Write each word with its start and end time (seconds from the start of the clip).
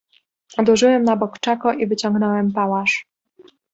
"Odłożyłem 0.57 1.03
na 1.03 1.15
bok 1.15 1.39
czako 1.39 1.73
i 1.73 1.87
wyciągnąłem 1.87 2.51
pałasz." 2.51 3.05